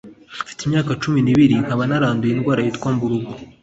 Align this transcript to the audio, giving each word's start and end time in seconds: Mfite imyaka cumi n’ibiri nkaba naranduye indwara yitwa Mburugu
Mfite 0.43 0.61
imyaka 0.63 0.91
cumi 1.01 1.19
n’ibiri 1.21 1.55
nkaba 1.65 1.83
naranduye 1.89 2.31
indwara 2.33 2.59
yitwa 2.65 2.89
Mburugu 2.95 3.31